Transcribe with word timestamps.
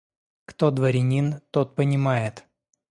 Кто 0.47 0.71
дворянин, 0.71 1.41
тот 1.51 1.75
понимает. 1.75 2.45